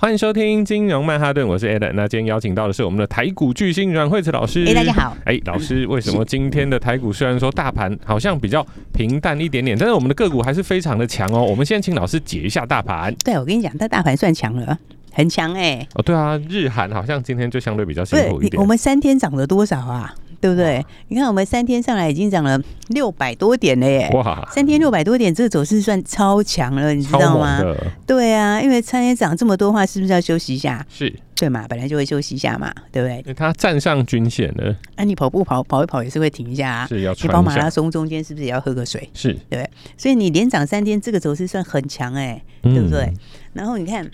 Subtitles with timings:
[0.00, 1.90] 欢迎收听金融曼哈顿，我是 Adam。
[1.94, 4.64] 那今天邀请到的是我们的台股巨星阮惠慈老师。
[4.64, 5.16] 哎，大家好。
[5.24, 11.42] 哎，老师，为什么今天的台股虽然说大盘好像比较平淡一点点，但是我们的个股还是非常的强哦？
[11.42, 13.12] 我们先请老师解一下大盘。
[13.24, 14.78] 对，我跟你讲，这大盘算强了，
[15.10, 15.88] 很强哎、欸。
[15.94, 18.62] 哦，对啊，日韩好像今天就相对比较辛苦一点。
[18.62, 20.14] 我们三天涨了多少啊？
[20.40, 20.84] 对不对？
[21.08, 24.08] 你看，我们三天上来已经涨了六百多点了耶！
[24.14, 27.60] 哇，三天六百多点，这个走势算超强了，你知道吗？
[28.06, 30.86] 对啊，因为三天涨这么多话，是不是要休息一下？
[30.88, 31.66] 是，对嘛？
[31.68, 33.34] 本来就会休息一下嘛，对不对？
[33.34, 34.74] 它站上均线了。
[34.96, 36.86] 那、啊、你跑步跑跑一跑也是会停一下啊。
[36.86, 39.10] 是要你跑马拉松中间是不是也要喝个水？
[39.14, 43.00] 是对，所以你连涨三天，这个走势算很强哎，对不对？
[43.02, 43.14] 嗯、
[43.54, 44.08] 然后你看。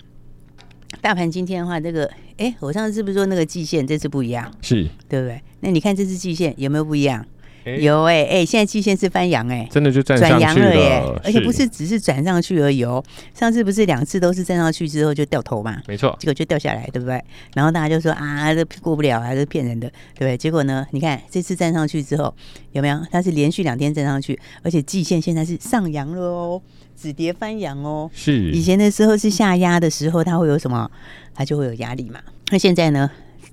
[1.01, 4.51] 大盘今天的话，这个哎，我上次是不是说那个季线这次不一样？
[4.61, 5.41] 是，对不对？
[5.59, 7.25] 那你看这次季线有没有不一样？
[7.65, 11.01] 有哎、欸、哎，现在季线是翻阳哎，真的就转转阳了耶！
[11.23, 15.81] 而且不是只是转上去而已哦，上次不是两次都是站上去之后就掉头嘛？
[15.87, 17.19] 没错，结果就掉下来，对不对？
[17.55, 20.37] 然后大家就说啊，这过不了，还是骗人的，对不对？
[20.37, 22.33] 结果呢，你看这次站上去之后
[22.71, 22.99] 有没有？
[23.11, 26.61] 它是连续两天站上去，而且季线现在是上扬了哦，
[26.95, 28.09] 止跌翻扬哦。
[28.13, 30.89] 是，以前的时候是下压的时候，它会有什么？
[31.33, 32.19] 它就会有压力嘛。
[32.51, 33.09] 那现在呢？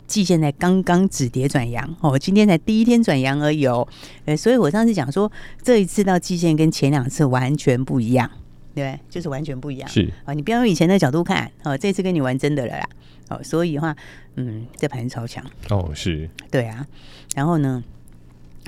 [0.07, 3.87] 季线才刚刚止跌转阳哦，今天才第一天转阳而已哦。
[4.27, 5.31] 呃，所以我上次讲说，
[5.63, 8.31] 这一次到季线跟前两次完全不一样，
[8.75, 9.89] 对，就是完全不一样。
[9.89, 12.89] 是啊，你不要用以前的角度看哦，这次跟你玩真的了啦。
[13.29, 13.97] 哦，所以的话，
[14.37, 16.87] 嗯，这盘超强哦，是对啊。
[17.35, 17.83] 然后呢，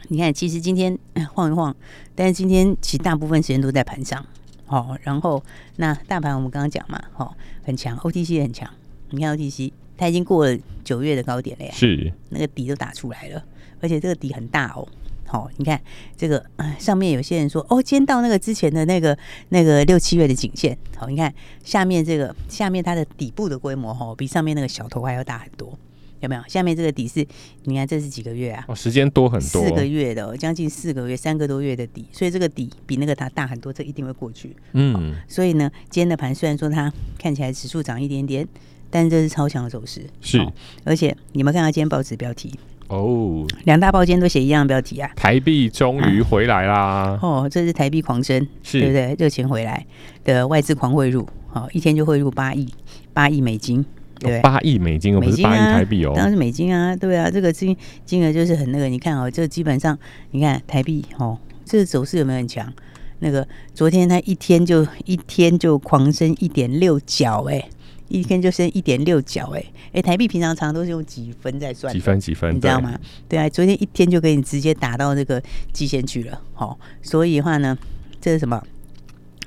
[0.09, 0.99] 你看，其实今天
[1.35, 1.75] 晃一晃，
[2.15, 4.25] 但是今天其实大部分时间都在盘上
[4.67, 4.99] 哦。
[5.03, 5.43] 然后
[5.77, 7.31] 那大盘我们刚刚讲嘛，哦，
[7.63, 8.71] 很强，OTC 也很强。
[9.11, 9.73] 你看 OTC。
[9.97, 13.43] 它已经过了九月的高点了呀，是那个底都打出来了，
[13.81, 14.87] 而且这个底很大哦。
[15.27, 15.81] 好，你看
[16.17, 16.45] 这个
[16.79, 19.19] 上面有些人说哦，今天到那个之前的那个
[19.49, 20.77] 那个六七月的颈线。
[20.97, 21.33] 好，你看
[21.65, 25.77] 下面这个下面它的底部的规模哦，比上面那个小头还要大很多，
[26.21, 26.43] 有没有？
[26.47, 27.27] 下面这个底是，
[27.65, 28.65] 你看这是几个月啊？
[28.69, 34.55] 哦，时间多很多，四个月的，将近四个月，三个多月的底，所以这个底比那个它大很多，这一定会过去。
[34.75, 38.47] 嗯，所以呢，今天的盘虽然说它看起来指数涨一点点。
[38.95, 40.53] 但是这是超强的走势，是、哦，
[40.85, 42.55] 而且你们看到今天报纸标题
[42.87, 47.19] 哦，两大报今天都写一样的标题啊，台币终于回来啦、啊！
[47.21, 49.17] 哦，这是台币狂升，是对不对？
[49.19, 49.85] 热钱回来
[50.23, 52.69] 的外资狂汇入，好、哦，一天就汇入八亿
[53.13, 53.85] 八亿美金，
[54.21, 59.99] 对，八亿美金，不是八亿台币哦，当然是美金啊，对啊，这个金金额就是很那个，你看哦，这基本上
[60.31, 62.73] 你看台币哦，这个走势有没有很强？
[63.19, 63.45] 那个
[63.75, 67.69] 昨天它一天就一天就狂升一点六角，哎。
[68.09, 72.99] 一天就升一点六角，哎哎，台币平常常都是用几分在算，几分几分，你知道吗？
[73.29, 75.43] 对，啊，昨天一天就给你直接打到这个
[75.73, 77.77] 极限去了，好，所以的话呢，
[78.21, 78.63] 这是什么？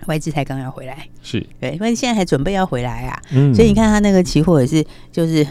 [0.05, 1.45] 外资才刚要回来，是。
[1.59, 5.45] 对，因为现在还准备要回来啊，嗯，所以你看他那个期货也是，就是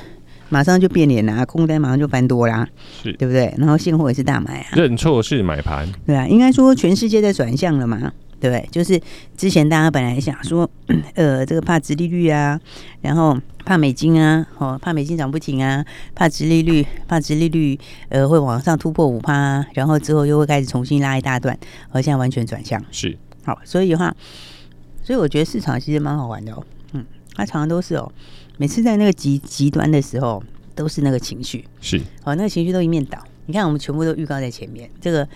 [0.48, 2.66] 马上就变脸啦，空单马上就翻多啦，
[3.02, 3.12] 是。
[3.14, 3.52] 对不对？
[3.58, 8.12] 然后现货也是大买啊，认错是买盘，对啊，应该说全世界在转向了嘛。
[8.40, 8.68] 对不对？
[8.70, 9.00] 就是
[9.36, 10.68] 之前大家本来想说，
[11.14, 12.60] 呃，这个怕殖利率啊，
[13.00, 21.58] 然后怕美金啊，哦，怕美金涨不停啊，怕殖利率，怕殖利率，呃，会往上突破五趴啊，然后之后又会开始重新拉一大段，
[21.90, 23.16] 而现在完全转向，是。
[23.44, 24.14] 好，所以的话，
[25.02, 27.04] 所以我觉得市场其实蛮好玩的哦，嗯，
[27.34, 28.12] 它常常都是哦，
[28.58, 30.42] 每次在那个极极端的时候，
[30.74, 35.26] 都是那个情绪，是，哦，那个情绪都一面倒，你看我们全部都预告在前面，这个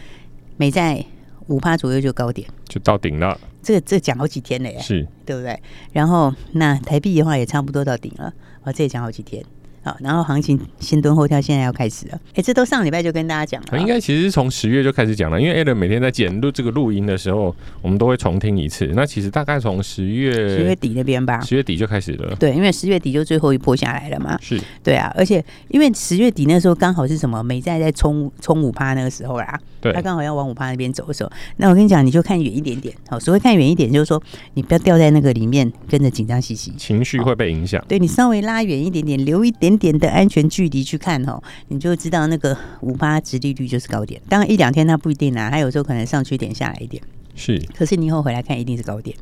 [0.56, 1.04] 美债。
[1.50, 3.38] 五趴左右就高点，就到顶了。
[3.62, 5.60] 这个这讲好几天了耶，是对不对？
[5.92, 8.32] 然后那台币的话也差不多到顶了，
[8.62, 9.44] 我，这也讲好几天。
[9.82, 12.20] 好，然后行情先蹲后跳，现在要开始了。
[12.34, 18.86] 哎，这都上礼拜就跟大家讲了，应该其实是从十月就开始讲了，因为 Alan 每天在剪录这个录音的时候，我们都会重听一次。
[18.94, 22.36] 那其实大概从十月十月底那边吧，十月底就开始了。
[22.36, 24.38] 对，因为十月底就最后一波下来了嘛。
[24.42, 29.58] 是，对啊，而且因为十月底那时候刚好是什么美债在冲冲五趴那个时候啦。
[29.80, 32.94] 对，它刚好要往五趴那边走的时候，那我跟你讲，你就看远一点点。
[33.08, 34.22] 好，所谓看远一点，就是说
[34.54, 37.82] 你不要掉在那个里面，跟着紧张兮兮，情绪会被影响。
[37.88, 44.20] 对，你稍微拉远一点点，留一点点的安全距离去看哦，你就知道那个五趴殖利率就是高点。
[44.28, 47.02] 当然一两天它不一定啊，它有时候可能上去一点，下来一点。
[47.34, 49.16] 是，可是你以后回来看，一定是高点。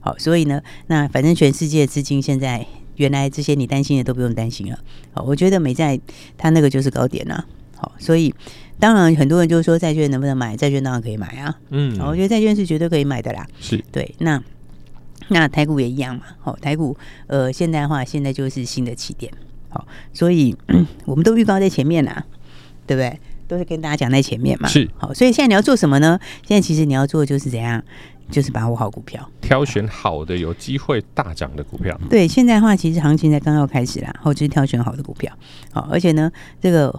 [0.00, 2.66] 好，所以呢，那反正全世界资金现在
[2.96, 4.78] 原来这些你担心的都不用担心了。
[5.14, 5.98] 好，我觉得美债
[6.36, 7.46] 它那个就是高点了。
[7.82, 8.32] 好，所以
[8.78, 10.56] 当然很多人就说债券能不能买？
[10.56, 11.58] 债券当然可以买啊。
[11.70, 13.44] 嗯，我觉得债券是绝对可以买的啦。
[13.58, 14.14] 是对。
[14.18, 14.40] 那
[15.28, 16.22] 那台股也一样嘛。
[16.40, 16.96] 好，台股
[17.26, 19.32] 呃现在的话，现在就是新的起点。
[19.68, 20.56] 好，所以
[21.04, 22.24] 我们都预告在前面啦，
[22.86, 23.18] 对不对？
[23.48, 26.18] 都是跟大家讲在前面嘛，是好，所以现在你要做什么呢？
[26.46, 27.82] 现在其实你要做的就是怎样，
[28.30, 32.00] 就是把握好股票，挑选好的有机会大涨的股票。
[32.08, 35.30] 对，现在的话，其实行情才刚要开始啦，然后就是挑选好的股票。
[35.70, 36.32] 好，而且呢，
[36.62, 36.98] 这个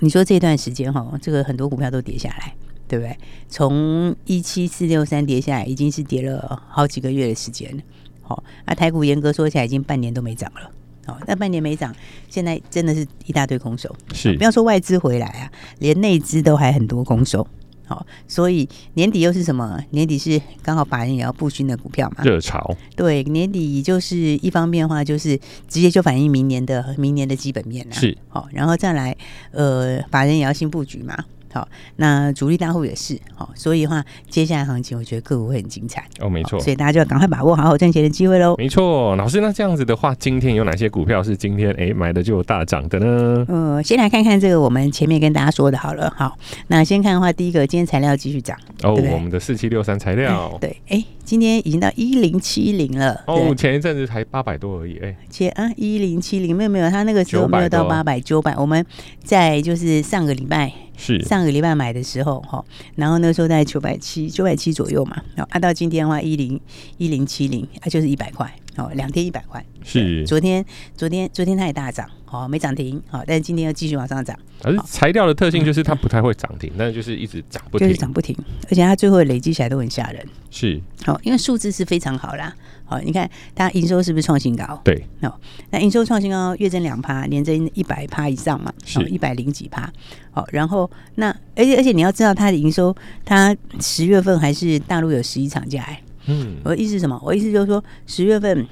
[0.00, 2.54] 你说这段时间哈，这个很多股票都跌下来，
[2.88, 3.16] 对不对？
[3.48, 7.82] 从一七四六三跌下来，已经是跌了好几个月的时间了。
[8.22, 10.70] 好，那台股严格说起来，已经半年都没涨了。
[11.06, 11.94] 哦，那半年没涨，
[12.28, 13.94] 现在真的是一大堆空手。
[14.12, 17.46] 是，不要说外资回来啊，连内资都还很多空手。
[17.90, 19.82] 好，所以年底又是什么？
[19.90, 22.76] 年底是刚好法人也要布新的股票嘛，热潮。
[22.94, 27.92] 对，年底就是一方面的话，就是直接就反映明年的明年的基本面了。
[27.92, 29.16] 是，好，然后再来，
[29.50, 31.24] 呃，法人也要新布局嘛。
[31.52, 38.54] 好，那主力大户也是好，所以的话，接下来行情我觉得个股会很精彩哦，没错，所以大家就要赶快把握好好赚钱的机会喽。
[38.56, 43.44] 没错，老师，那这样子的话，今天有哪些股票是今天哎买的就有大涨的呢？
[43.48, 46.36] 呃，先来看看这个，我们前面跟大家说的好了，好，
[46.68, 58.84] 那先看的话，第一个，今天材料继续涨哦，我们的四七六三材料，对，哎，今天已经到一零七零了哦，前一阵子才八百多而已，哎，前啊一零七零没有没有，他那个时候没有到八百九百，我们
[59.22, 60.72] 在就是上个礼拜。
[60.96, 61.22] 是。
[61.22, 62.64] 上个礼拜买的时候哈，
[62.96, 66.60] 然后那时候在九百七九百七左右嘛，然后按到今天的话一零
[66.98, 69.64] 一零七零，啊就是一百块哦，两天一百块。
[69.82, 70.64] 是昨天
[70.94, 74.38] 昨天昨天它也大涨，哦没涨停，好，但是今天又继续往上涨。
[74.62, 78.36] 而材料的特性就是它不太会涨停，嗯、但是就是一直涨不停，就是涨不停，
[78.68, 80.22] 而且它最后累积起来都很吓人。
[80.50, 82.54] 是好，因为数字是非常好啦。
[82.84, 84.78] 好，你看它营收是不是创新高？
[84.84, 85.32] 对，哦，
[85.70, 89.90] 那营收创新高，月增两趴，年增一百趴以上嘛，是一百零几趴。
[90.30, 92.94] 好，然后那而且而且你要知道它的营收，
[93.24, 96.02] 它十月份还是大陆有十一场假哎。
[96.26, 97.20] 嗯，我的意思是什么？
[97.24, 98.66] 我意思就是说十月份。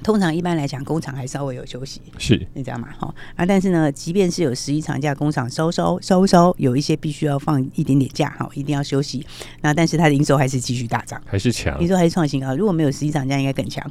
[0.00, 2.86] 通常一般来讲，工厂还稍微有休息，是你知道吗？
[2.96, 9.26] 好啊，但是呢，即便是有十一长假，工厂稍稍稍稍有一些必须要放一点点假，哈，一定要休息。
[9.60, 12.54] 那但是它的营收还是继续大涨，还是强，营收还是创新高。
[12.54, 13.84] 如果没有十一长假，应该更强。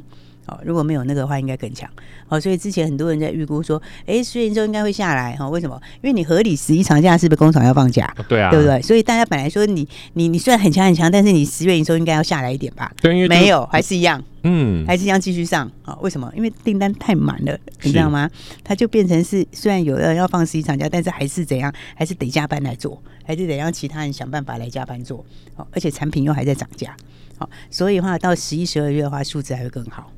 [0.48, 1.88] 哦，如果没有那个的话，应该更强。
[2.28, 5.36] 哦，所以之前很多人在预估说，哎，十月营收应该会下来。
[5.36, 5.80] 哈、哦，为什么？
[6.02, 8.12] 因为你合理十一长假是不是工厂要放假？
[8.28, 8.80] 对啊，对不对？
[8.82, 12.90] 所以大家本来说你你你虽然很强很强，但是你十月营收应该要下来一点吧？
[13.00, 15.66] 对，因为没有，还是一样，嗯，还是一样继续上。
[15.84, 16.32] 啊、哦，为什么？
[16.34, 18.28] 因为订单太满了，你知道吗？
[18.64, 21.72] 它就变成是虽然有人要放十一长假，但是还是怎样？
[21.94, 25.24] 还是得加班来做，还是得让其他人想办法来加班做。
[25.56, 26.96] 哦，而且产品又还在涨价。
[27.38, 30.10] 好、哦，所以的话到十一、十二月的话，数字还会更好。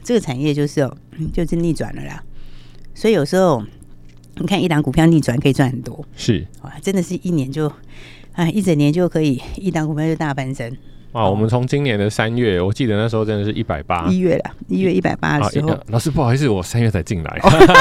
[0.00, 0.96] 哦，这个产业就是哦，
[1.32, 2.24] 就是逆转了啦。
[2.94, 3.62] 所以有时候
[4.36, 7.72] 你看一档股票逆转可以赚很多，是哇，真的是一年就
[8.32, 10.76] 啊一整年就可以一档股票就大翻身。
[11.12, 17.40] 啊，我们从今年的三月，我记得那时候真的是一百八，一月了，一月一百八的时候，老师不好意思，我三月才进来。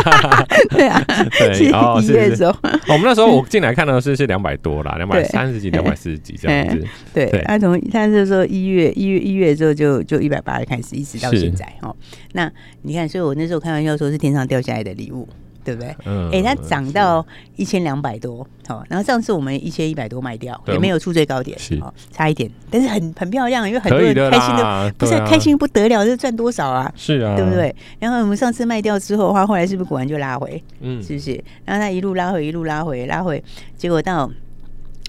[0.72, 1.04] 对啊，
[1.38, 1.60] 对，
[2.04, 2.56] 一月的时候，
[2.88, 6.84] 我们那时候我进来看到是是两百多啦，两百三十几， 两百四十几这样子。
[7.14, 11.96] 对，他从他是说一月一月一月之后就就一百八开始，一直到现在哦。
[12.34, 15.28] 那你看，所以我那时候开玩笑说是天上掉下来的礼物。
[15.64, 15.96] 对不对？
[16.06, 17.26] 嗯，哎，它涨到
[17.56, 21.80] 一千两百多，好，然后上次我们一千一百多卖掉，也没有出最高点，是
[22.12, 26.92] 差一点，但是很很漂亮，因为很多人开心的，不是开心不得了，这赚多少啊？
[26.96, 27.76] 是啊，对不对？
[28.00, 30.62] 然后我们上次卖掉之后的话，后来是不是果然就拉回？
[30.80, 31.44] 嗯，是不是？
[31.66, 33.44] 然后它一路拉回，一路拉回，拉回，
[33.78, 34.30] 结果到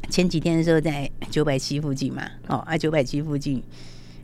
[0.08, 3.62] 前几天的时候在九百七附近嘛，哦，啊九百七附近，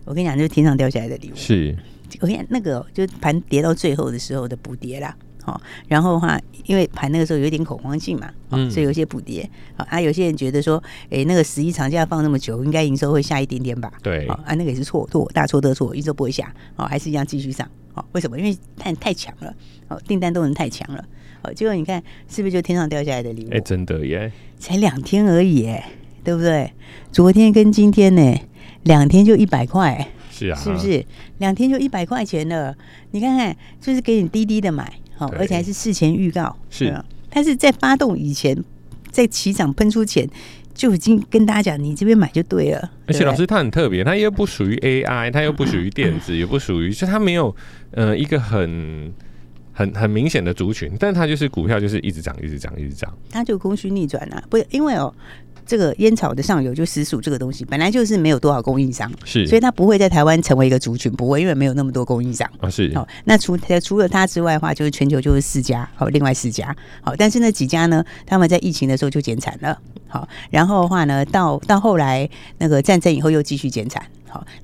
[0.04, 1.36] 我跟你讲，就是天上掉下来的礼物。
[1.36, 1.76] 是，
[2.20, 5.14] 我跟你讲，那个就盘跌到最后的时候的补跌啦。
[5.46, 9.48] 哦，然后的话，因为盘那个时候有点恐慌性嘛，哦，所以有些补跌。
[9.76, 13.92] 啊，有些人觉得说，哎，那个十一长假放那么久，应该营收会下一点点吧？
[14.02, 17.68] 对，啊，那个也是错错，大错特错，营收不会下，哦，还是一样继续上。
[17.94, 18.38] 哦，为什么？
[18.38, 19.54] 因为太太强了，
[19.88, 21.04] 哦，订单都能太强了。
[21.42, 23.50] 哦，结果你看是不是就天上掉下来的礼物？
[23.52, 25.92] 哎，真的耶，才两天而已，哎，
[26.24, 26.72] 对不对？
[27.12, 28.34] 昨天跟今天呢，
[28.82, 31.04] 两天就一百块，是啊，是不是？
[31.38, 32.76] 两天就一百块钱了？
[33.12, 34.92] 你看看，就是给你低低的买。
[35.16, 36.94] 好，而且还是事前预告，是，
[37.30, 38.56] 它是在发动以前，
[39.10, 40.28] 在起涨喷出前
[40.74, 42.90] 就已经跟大家讲，你这边买就对了。
[43.06, 47.54] 而且老师他很特别，他又不属于 AI，他又不属于电子， 也不属于，就他没有
[47.92, 49.12] 呃一个很
[49.72, 53.12] 很很明显的族群，但他就是股票就是一直涨，一直涨，一直涨。
[53.30, 55.14] 他就供需逆转啊，不是因为哦。
[55.66, 62.90] 这个烟草的上游就实属这个东西，本来就是没有多少供应商，是，所以它不会在台湾成为一个族群，不会，因为没有那么多供应商啊，是。
[62.94, 74.02] 好，那除除了它之外的话，就是全球就是四家，好，另外四家，好，但是那几家呢，他们在疫情的时候就减产了，好，然后的话呢，到到后来那个战争以后又继续减产。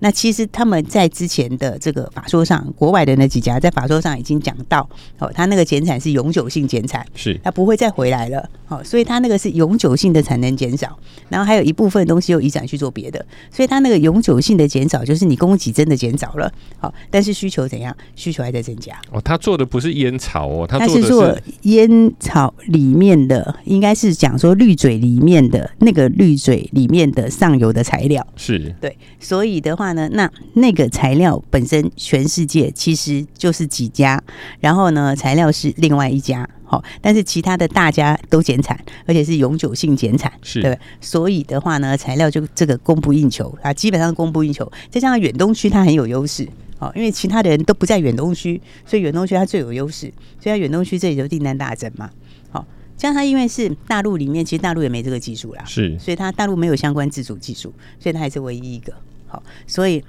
[0.00, 4.88] 那其实他们在之前的这个法说上，国外的那几家在法说上已经讲到，
[5.18, 10.98] 哦，他那个减产是永久性减产，是，他不会再回来了，哦，所以他那个是永久性的产能减少，
[11.28, 17.96] 然后还有一部分东西又移转去做别的，所以他那个永久性的减少就是你供给真的减少了，好，但是需求怎样？
[18.16, 18.92] 需求还在增加。
[19.12, 29.61] 哦，他做的不是烟草哦，他是做烟草里面的，应该是讲说滤嘴里面的那个滤嘴里面的上游的材料，是对，所以。
[29.62, 34.22] 的话呢，那那个材料本身全世界其实就是几家，
[34.60, 44.70] 然后呢，材料是另外一家，好，但是其他的大家都减产，而且是永久性减产，是对，所以的话呢，材料就这个供不应求啊，基本上供不应求。
[44.90, 46.46] 再加上远东区它很有优势，
[46.78, 52.10] 哦，因为其他的人都不在远东区，所以远东区它最有优势，所以它远东区这里就订单大增嘛，
[52.50, 52.66] 好，
[52.96, 58.92] 像它因为是大陆里面，其实大陆也没这个技术啦，是，所以它大陆没有相关自主技术，所以它还是唯一一个。
[59.32, 60.04] 好，所以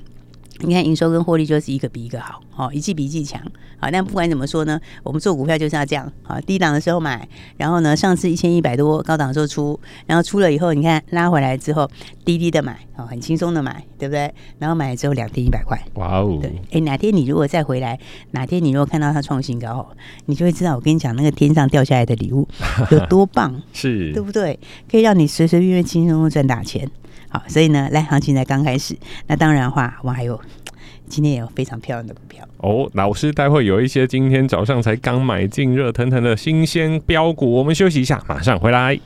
[0.60, 3.42] 你看营收跟获利就是一个比一个好，好一季比一季强。
[3.80, 6.10] 好，但不管怎么说呢，我们做股票就是要这样。
[6.22, 7.28] 好，低档的时候买，
[7.58, 11.90] 然后呢，上次一千一百多，高档的时候出，然后出了以后，你看拉回来之后，
[12.24, 14.34] 低低的买，好，很轻松的买，对不对？
[14.60, 16.38] 然后买了之后两天一百块，哇哦！
[16.42, 18.00] 对，哎，哪天你如果再回来，
[18.32, 19.86] 哪天你如果看到它创新高，
[20.28, 22.48] 你就会知道我跟你讲那个天上掉下来的礼物
[22.92, 24.58] 有多棒， 是对不对？
[24.90, 26.90] 可以让你随随便便轻松赚大钱。
[27.34, 28.96] 好，所以呢，来行情才刚开始。
[29.26, 30.40] 那当然的话，我还有
[31.10, 32.88] 今天也有非常漂亮的股票哦。
[32.94, 39.00] 老师，待会有一些今天早上才刚买进、热腾腾的新鲜标股，我们休息一下，马上回来。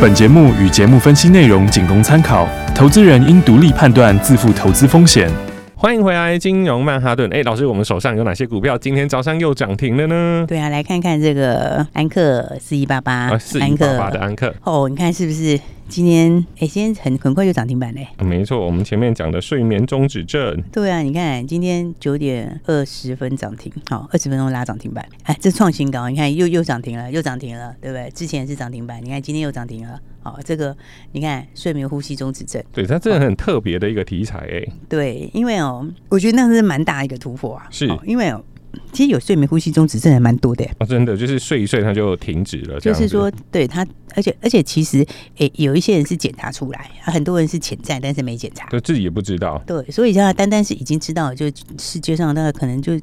[0.00, 5.28] 本节目与节目分析内容仅供参考，投资人应独立判断，自负投资风险。
[5.74, 7.28] 欢迎回来，金融曼哈顿。
[7.34, 10.44] 哎，老师，我们手上有哪些股票今天早上又涨停了呢？
[10.46, 14.54] 对啊，来看看这个安克四一八八，四一八八的安克。
[14.62, 15.58] 哦，你看是不是
[15.90, 16.46] 今天？
[16.60, 18.06] 哎，今天很很快就涨停板嘞。
[18.20, 20.62] 没错，我们前面讲的睡眠中止症。
[20.70, 25.04] 对啊，你看今天九点二十分涨停，好，二十分钟拉涨停板。
[25.24, 28.08] 哎，这创新高，你看又又涨停了，又涨停了，对不对？
[28.14, 29.98] 之前是涨停板，你看今天又涨停了。
[30.22, 30.76] 好，这个
[31.12, 34.72] 你看睡眠呼吸中止症，对，它真的很特别的一个题材哎。
[34.88, 37.66] 对，因为哦，我觉得那是蛮大一个突破啊。
[37.70, 38.44] 是，因为哦，
[38.92, 40.64] 其实有睡眠呼吸中止症还蛮多的。
[40.78, 42.78] 啊，真的就是睡一睡它就停止了。
[42.80, 49.62] 就是说，对它，而且而且其实，诶，有一些人是检查出来，很多人是潜在，但是没检查，就自己也不知道。
[49.66, 51.46] 对，所以像单单是已经知道，就
[51.78, 52.98] 世界上大概可能就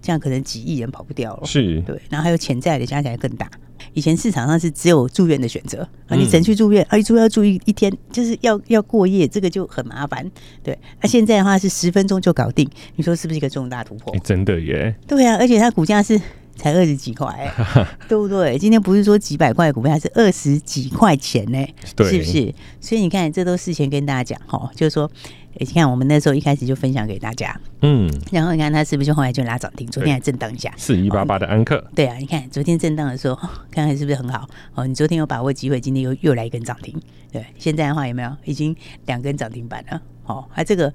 [0.00, 1.46] 这样，可能几亿人跑不掉了。
[1.46, 3.50] 是，对，然后还有潜在的加起来更大。
[3.94, 10.28] 以前市场上是只有住院的选择啊，你只能去住院，啊，一住要住一一天，就是要要过夜，这个就很麻烦。
[10.62, 14.14] 对，那现在的话是十分钟就搞定，你说是不是一个重大突破？
[14.22, 14.94] 真的耶！
[15.06, 16.20] 对啊，而且它股价是
[16.54, 17.50] 才二十几块，
[18.08, 18.58] 对不对？
[18.58, 22.54] 今天不是说几百块股票，是二十几块钱呢，是不是？
[22.80, 25.10] 所以你看，这都事前跟大家讲哈，就是说。
[25.60, 29.86] 你看，我们那时候一开始就分享给大家，嗯，然后你看它是不是就后来就拉涨停？
[29.88, 33.34] 昨天还震荡一下，四一八八的安克，对啊，你看昨天震荡的时候，
[33.70, 34.48] 看看是不是很好？
[34.74, 36.94] 哦，你昨天有把握机会，今天又又来一根涨停，
[37.32, 38.74] 对，现在的话有没有已经
[39.06, 40.00] 两根涨停板了？
[40.26, 40.92] 哦，啊这个，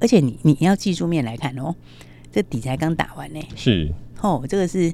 [0.00, 1.74] 而且你你要技术面来看哦，
[2.30, 4.92] 这底才刚打完呢，是哦，这个是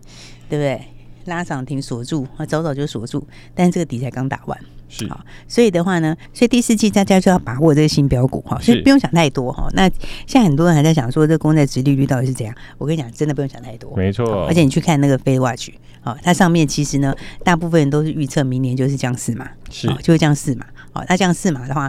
[0.48, 0.80] 对不对？
[1.26, 4.58] 拉涨停锁住啊，早早就锁住，但是这个底才刚打完。
[4.92, 9.68] 是好，所以的话呢，所以第四季大家就要把握这个新标股哈，所以不用想太多哈。
[9.72, 9.88] 那
[10.26, 12.52] 现在很多人还在想说，这公债殖利率到底是怎样？
[12.76, 14.46] 我跟你讲，真的不用想太多，没错。
[14.46, 15.68] 而且你去看那个 FedWatch，
[16.00, 20.66] 好，它上面其实呢，大部分人都是预测明年就是降四嘛，是就会降四嘛。
[20.92, 21.88] 好，那降四嘛的话，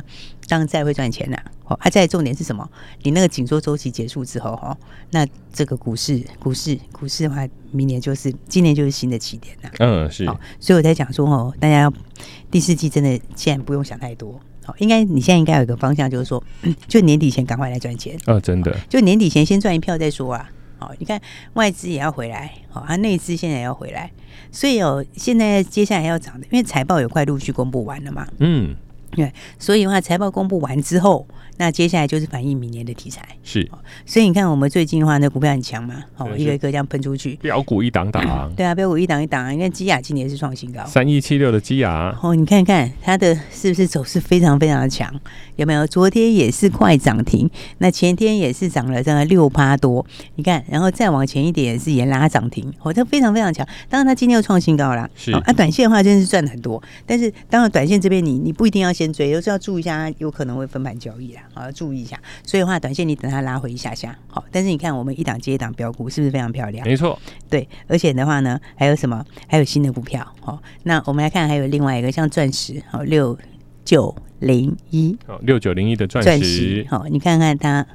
[0.52, 1.42] 当然债会赚钱的。
[1.64, 2.70] 好，它再重点是什么？
[3.04, 4.78] 你那个紧缩周期结束之后哈，
[5.12, 9.70] 那这个股市股市股市的话，明年就是今年就是新的起点了。
[9.80, 10.26] 嗯，是。
[10.60, 11.94] 所以我在讲说哦，大家要
[12.52, 14.38] 第四季真的现在不用想太多。
[14.66, 16.44] 好，应该你现在应该有一个方向，就是说，
[16.86, 18.18] 就年底前赶快来赚钱。
[18.26, 18.78] 啊，真的。
[18.90, 20.50] 就年底前先赚一票再说啊。
[20.80, 21.22] 好，你看
[21.54, 24.12] 外资也要回来，好，它内资现在也要回来，
[24.52, 28.28] 所以哦，现在接下来要涨的，因为财报也快陆续公布完了嘛。
[28.40, 28.76] 嗯。
[29.12, 31.28] 对，所以的话，财报公布完之后，
[31.58, 33.22] 那接下来就是反映明年的题材。
[33.44, 33.70] 是，
[34.06, 45.14] 所以你看，我们最近的话，那股票很强嘛，哦，对一个一个这样喷出去，标股一档档， 对啊，标股一档一档，你看基亚今年是创新高，三一七六的基亚，哦，你看看它的是不是走势非常非常的强？
[45.58, 45.86] 有没有？
[45.88, 47.50] 昨天也是快涨停，
[47.80, 53.68] 那前天也是涨了这个六趴多，你看，然后再往前一点也是也拉涨停，哦，它非常非常强。
[53.90, 55.32] 当然，它今天又创新高了，是。
[55.34, 62.20] 哦、啊，短线的话真是赚了很多，但是当然短线这边你你不一定要先追，有时候要注意一下，有可能会分盘交易啦，好、哦，要注意一下。
[62.46, 66.86] 所以的话，短线你等它拉回一下下，好、哦，但是你看我们一档接一档标股是不是非常漂亮？
[66.86, 69.26] 没错，对，而且的话呢，还有什么？
[69.48, 73.38] 还有新的股票，好，那我们来看，还有另外一个像钻石，好，六
[73.84, 77.86] 九零一，哦，六九零一的钻石，好、哦，你看看它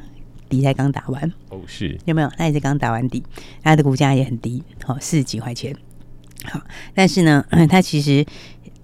[0.49, 2.31] 底才刚打完，哦，是有没有？
[2.37, 3.23] 那也是刚打完底，
[3.63, 5.75] 它的股价也很低，好、哦，四十几块钱，
[6.45, 6.61] 好，
[6.95, 8.25] 但是呢， 它其实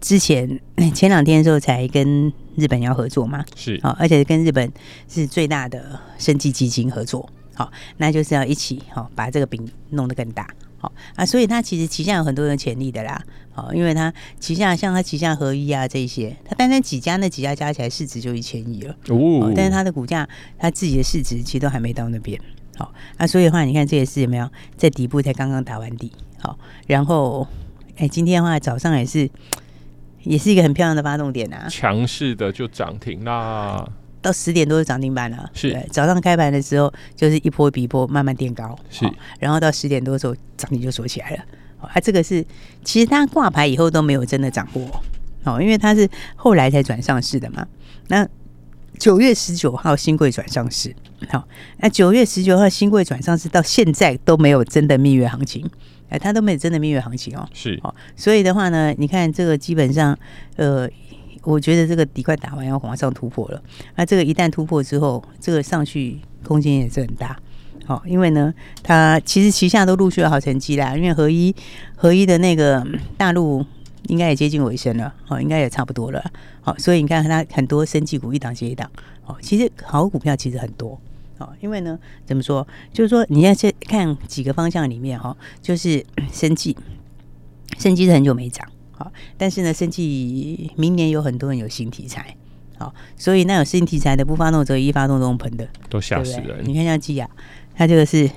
[0.02, 0.60] 之前
[0.92, 4.70] 前两天的时候才跟日本要合作嘛，是，好，而且跟日本
[5.08, 10.46] 是最大的生技基金合作，好，那就是要一起好把这个饼弄得更大。
[10.76, 13.24] 好啊，所以它其实旗下有很多的潜力的啦。
[13.52, 19.52] 好，因为它旗下像它旗下合一啊这些，它单单几家那几家加起来市值就一千亿了哦。
[19.54, 20.28] 但是它的股价，
[20.58, 22.36] 它自己的市值其实都还没到那边。
[22.76, 26.10] 好啊，所以的话，你看这也是有没有在底部才刚刚打完底？
[26.40, 27.46] 好，然后
[27.96, 29.30] 哎，今天的话早上也是，
[30.22, 33.86] 也是一个很漂亮的发动点啊，强势的就涨停啦。
[34.20, 35.76] 到十点多就涨停板了，是。
[35.90, 39.04] 早上开盘的时候就是一波比一波慢慢垫高，是，
[39.40, 41.44] 然后到十点多的时候涨停就锁起来了，
[41.80, 42.44] 啊，这个是
[42.84, 45.02] 其实它挂牌以后都没有真的涨过，
[45.42, 47.66] 哦，因为它是后来才转上市的嘛。
[48.06, 48.24] 那
[48.96, 50.94] 九月十九号新贵转上市，
[51.30, 51.46] 好，
[51.78, 55.68] 那九月十九号新贵转上市到现在都没有真的蜜月行情，
[56.08, 60.18] 哎，它都没有真的蜜月行情哦，是，哦，所以的话呢，你看这个基本上，
[60.56, 60.88] 呃。
[61.44, 63.60] 我觉得这个底快打完要往上突破了，
[63.96, 67.36] 那这个一旦突破之后，这个上去空间也是很大，
[67.84, 71.52] 好，因为呢，它其实旗下都陆续有好成绩啦，因为合一
[71.96, 72.86] 合一的那个
[73.16, 73.66] 大陆
[74.06, 76.24] 应该也接近尾声了，哦，应该也差不多了，
[76.60, 78.88] 好，所以你看它很多生技股一档接一档，
[79.26, 80.96] 哦，其实好股票其实很多，
[81.42, 86.76] 好，因为呢，怎么说，就是说你要去看几个方向里面哈，就是 生计，
[87.78, 88.64] 生计是很久没涨。
[89.36, 92.36] 但是呢，生计明年有很多人有新题材，
[92.78, 96.60] 好，所以那有新题材的不发动则一发动都喷的，都吓死人。
[96.62, 97.28] 你看像基亚，
[97.74, 98.30] 它这个是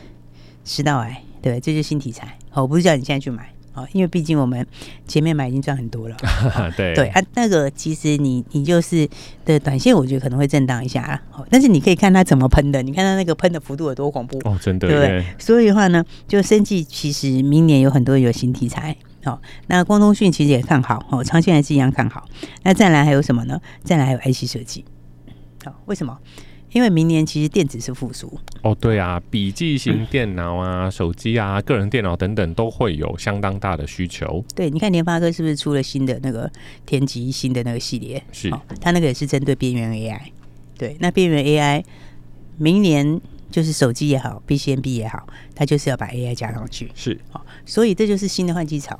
[0.63, 2.35] 食道癌，对，这就是新题材。
[2.49, 4.65] 好，我不是叫你现在去买，好，因为毕竟我们
[5.05, 6.15] 前面买已经赚很多了。
[6.77, 9.05] 对对啊，那个其实你你就是
[9.43, 15.25] 的短线，我觉得可能会震荡一下，好，但是你可以看它怎么喷的，你看它那个喷的幅度有多恐怖哦，真的，对不对？
[15.37, 18.95] 所以的话呢，就生计其实明年有很多有新题材。
[19.25, 22.25] 好，那光通讯其实也看好，哦，长线还是一样看好。
[22.63, 23.59] 那再来还有什么呢？
[23.83, 24.85] 再来还有 IC 设计。
[25.65, 26.17] 好，为什么？
[26.75, 28.37] 因为明年其实电子是复苏。
[28.61, 34.43] 哦，对啊，笔记型电脑啊、嗯、手机啊、个人电脑等等都会有相当大的需求。
[34.53, 36.51] 对，你看联发科是不是出了新的那个
[36.85, 38.21] 天玑新的那个系列？
[38.33, 40.19] 是，它那个也是针对边缘 AI。
[40.77, 41.85] 对，那边缘 AI
[42.57, 46.91] 明年就是手机也好，BCNB 也好，它就是要把 AI 加上去。
[46.93, 48.99] 是，好，所以这就是新的换机潮。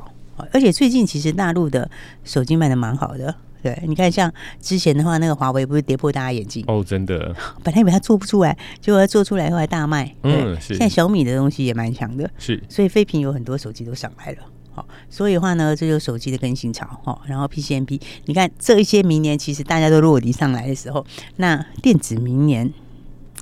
[0.54, 1.92] 而且最近其实大陆的
[2.24, 3.36] 手机卖的蛮好的，
[3.66, 10.68] 对，你看像之前的话，那个华为不是跌破大家眼镜哦，真的，本来以为它做不出来，结果它做出来后来大卖，嗯，是。
[10.76, 14.38] 现在小米的东西也蛮强的，是，所以废品有很多手机都上来了，
[14.72, 21.04] 好，所以的话呢，这就是手机的更新潮，哈，然后 PCNP，你看这一些明年其实大家都落地上来的时候，
[21.38, 22.72] 那电子明年。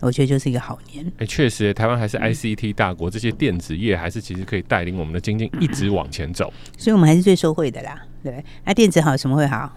[0.02, 1.10] 我觉得就是一个好年。
[1.18, 6.52] 哎，确实，台湾还是 ICT 大国，这些电子业还是其实可以带领我们的经济一直往前走。
[6.78, 7.98] 所以，我们还是最受惠的啦。
[8.22, 9.72] 对，那、啊、电子好，什么会好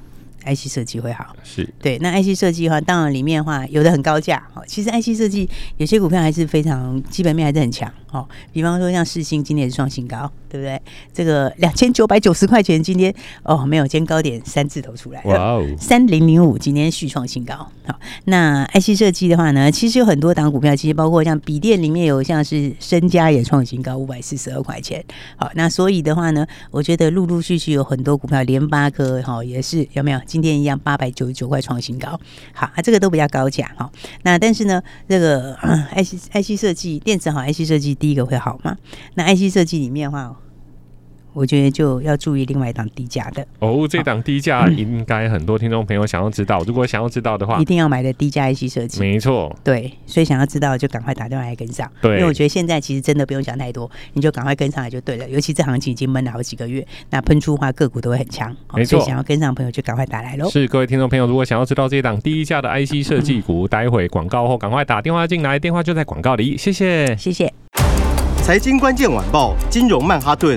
[0.46, 1.34] ？IC 设计会好。
[1.42, 1.98] 是对。
[1.98, 4.42] 那 IC 设计的话，当然里面的话，有的很高价。
[4.54, 7.92] 哦，其实 IC 设计有些股票还是非常基本面还是很强。
[8.12, 10.80] 哦，比方说像世星今天也是创新高，对不对？
[11.12, 17.54] 这个两千九百九十块钱，今天哦没有，今天高点三字头出来了，哇哦，三零零五，今天续创新高。
[17.84, 25.04] 好，那 IC 设计的话呢，其实有很多档股票，其实包括像笔电里面有像是身家也创新高五百四十二块钱。
[25.36, 30.20] 好，那所以的话呢，我觉得陆陆续续有很多股票，联发科哈也是有没有？
[30.40, 32.20] 今天一样八百九十九块创新高。
[32.52, 33.90] 好，啊，这个都比较高价哈。
[34.22, 35.56] 那但是呢，这个
[35.94, 37.96] IC IC 设计电子好，IC 设计。
[37.96, 38.76] 第一个会好吗？
[39.14, 40.36] 那 IC 设计里面的话，
[41.36, 43.86] 我觉得就要注意另外一档低价的哦。
[43.86, 48.98] 这档低价应该很多听众朋友想要知道，如果想要知道的话，一定要买的低价 IC 设计。
[49.00, 51.86] 没错，对，所以想要知道就赶快打电话来跟上。
[52.00, 55.28] 对，因为我觉得现在其实真的不用想太多，你就赶快跟上来就对了。
[55.28, 58.50] 尤其这行情已经闷了好几个月，那喷出的话个股都会很强。
[58.72, 60.48] 没错，所以想要跟上的朋友就赶快打来喽。
[60.48, 66.56] 是各位听众朋友，如果想要知道这档低价的 IC 设计股，待会广告后赶快打电话进来，电话就在广告里。
[66.56, 67.52] 谢谢，谢谢。
[68.42, 70.56] 财经关键晚报，金融曼哈顿，